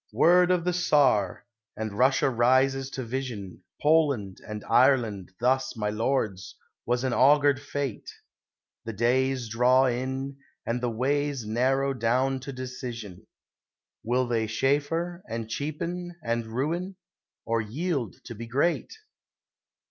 Word 0.13 0.49
of 0.49 0.63
the 0.63 0.73
Tsar! 0.73 1.45
And 1.77 1.95
Russia 1.95 2.27
rises 2.27 2.89
to 2.89 3.03
vision, 3.03 3.61
Poland 3.79 4.39
and 4.47 4.63
Ireland 4.67 5.31
thus, 5.39 5.77
my 5.77 5.91
lords, 5.91 6.55
was 6.87 7.03
an 7.03 7.13
augured 7.13 7.59
fate. 7.61 8.11
The 8.83 8.93
days 8.93 9.47
draw 9.47 9.85
in, 9.85 10.37
and 10.65 10.81
the 10.81 10.89
ways 10.89 11.45
narrow 11.45 11.93
down 11.93 12.39
to 12.39 12.51
decision 12.51 13.27
Will 14.03 14.25
they 14.27 14.47
chaffer, 14.47 15.23
and 15.29 15.47
cheapen, 15.47 16.15
and 16.23 16.47
ruin, 16.47 16.95
or 17.45 17.61
yield 17.61 18.15
to 18.23 18.33
be 18.33 18.47
great? 18.47 18.91